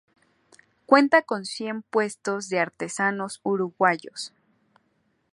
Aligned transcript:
Cuenta 0.87 1.21
con 1.21 1.45
cien 1.45 1.83
puestos 1.83 2.49
de 2.49 2.57
artesanos 2.57 3.39
uruguayos. 3.43 4.33